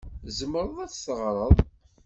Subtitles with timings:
[0.25, 1.55] Tzemreḍ ad d-teɣreḍ?